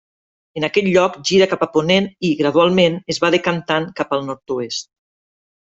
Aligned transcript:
En 0.61 0.63
aquest 0.67 0.87
lloc 0.95 1.19
gira 1.31 1.47
cap 1.51 1.65
a 1.65 1.67
ponent 1.75 2.09
i, 2.29 2.33
gradualment, 2.41 2.99
es 3.15 3.23
va 3.27 3.33
decantant 3.39 3.87
cap 4.01 4.17
al 4.19 4.27
nord-oest. 4.31 4.93